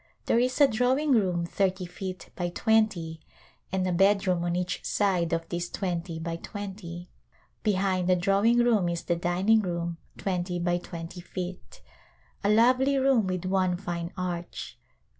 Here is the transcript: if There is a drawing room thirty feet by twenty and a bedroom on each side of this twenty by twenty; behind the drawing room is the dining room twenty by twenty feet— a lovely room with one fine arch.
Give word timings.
if 0.21 0.25
There 0.25 0.39
is 0.39 0.59
a 0.59 0.67
drawing 0.67 1.11
room 1.11 1.45
thirty 1.45 1.85
feet 1.85 2.31
by 2.35 2.49
twenty 2.49 3.19
and 3.71 3.85
a 3.87 3.91
bedroom 3.91 4.43
on 4.43 4.55
each 4.55 4.83
side 4.83 5.31
of 5.31 5.47
this 5.49 5.69
twenty 5.69 6.17
by 6.17 6.37
twenty; 6.37 7.07
behind 7.61 8.09
the 8.09 8.15
drawing 8.15 8.57
room 8.57 8.89
is 8.89 9.03
the 9.03 9.15
dining 9.15 9.59
room 9.61 9.97
twenty 10.17 10.57
by 10.57 10.79
twenty 10.79 11.21
feet— 11.21 11.83
a 12.43 12.49
lovely 12.49 12.97
room 12.97 13.27
with 13.27 13.45
one 13.45 13.77
fine 13.77 14.11
arch. 14.17 14.79